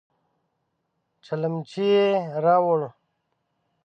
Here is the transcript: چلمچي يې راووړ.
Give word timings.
چلمچي 1.25 1.85
يې 1.95 2.07
راووړ. 2.43 2.81